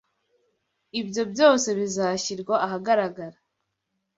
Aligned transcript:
ibyo 1.01 1.23
byose 1.31 1.67
bizashyirwa 1.79 2.55
ahagaragara 2.65 3.37